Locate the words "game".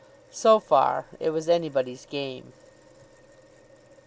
2.07-2.53